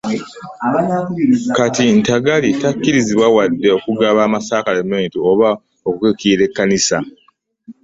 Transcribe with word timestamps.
Kati 1.55 1.83
Ntagali 1.99 2.49
takkirizibwa 2.61 3.27
wadde 3.35 3.67
okugaba 3.77 4.19
amasakaramentu 4.27 5.17
oba 5.31 5.49
okukiikirira 5.89 6.43
ekkanisa. 6.47 6.97